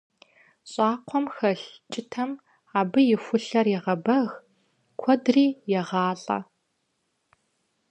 Щӏакхъуэм 0.71 1.25
хэлъ 1.35 1.63
кӀытэм 1.91 2.31
абы 2.79 2.99
и 3.13 3.17
хулъэр 3.23 3.67
егъэбэг, 3.77 4.29
куэдри 5.01 5.45
егъалӀэ. 5.79 6.37